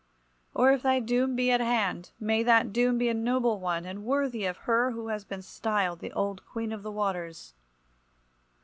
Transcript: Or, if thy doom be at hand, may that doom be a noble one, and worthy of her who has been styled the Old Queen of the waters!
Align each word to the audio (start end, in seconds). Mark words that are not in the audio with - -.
Or, 0.55 0.71
if 0.71 0.81
thy 0.81 0.99
doom 0.99 1.35
be 1.35 1.51
at 1.51 1.61
hand, 1.61 2.09
may 2.19 2.41
that 2.41 2.73
doom 2.73 2.97
be 2.97 3.07
a 3.09 3.13
noble 3.13 3.59
one, 3.59 3.85
and 3.85 4.03
worthy 4.03 4.45
of 4.45 4.57
her 4.65 4.89
who 4.93 5.09
has 5.09 5.23
been 5.23 5.43
styled 5.43 5.99
the 5.99 6.11
Old 6.13 6.43
Queen 6.47 6.71
of 6.71 6.81
the 6.81 6.89
waters! 6.91 7.53